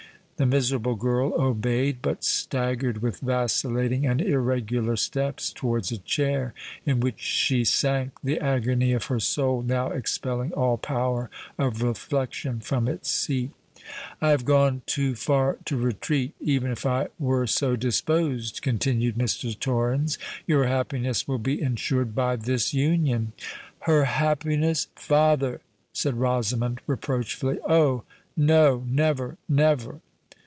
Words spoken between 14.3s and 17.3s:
gone too far to retreat—even if I